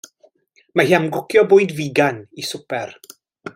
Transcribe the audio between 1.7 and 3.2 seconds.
figan i swper.